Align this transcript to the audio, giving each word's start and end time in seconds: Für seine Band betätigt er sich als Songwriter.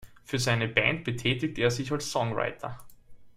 Für 0.23 0.39
seine 0.39 0.67
Band 0.67 1.03
betätigt 1.03 1.59
er 1.59 1.69
sich 1.69 1.91
als 1.91 2.09
Songwriter. 2.09 2.75